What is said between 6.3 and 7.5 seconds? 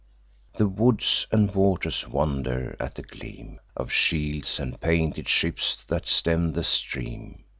the stream.